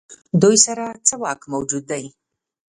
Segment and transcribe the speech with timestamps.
[0.41, 2.03] دوی سره څه واک موجود دی.